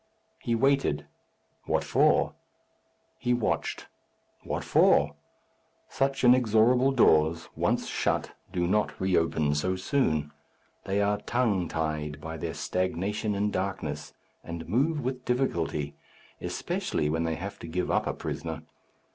[0.39, 1.05] He waited.
[1.65, 2.33] What for?
[3.19, 3.85] He watched.
[4.43, 5.13] What for?
[5.89, 10.31] Such inexorable doors, once shut, do not re open so soon.
[10.85, 15.93] They are tongue tied by their stagnation in darkness, and move with difficulty,
[16.41, 18.63] especially when they have to give up a prisoner.